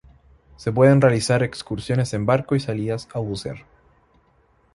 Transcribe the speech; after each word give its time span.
Se 0.55 0.71
pueden 0.71 0.99
realizar 0.99 1.43
excursiones 1.43 2.15
en 2.15 2.25
barco 2.25 2.55
y 2.55 2.59
salidas 2.59 3.07
a 3.13 3.19
bucear. 3.19 3.67